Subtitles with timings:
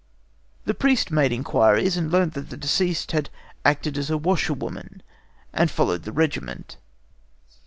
[0.65, 3.29] The priest made inquiries, and learnt that the deceased had
[3.63, 5.03] acted as washerwoman
[5.53, 6.77] and followed the regiment.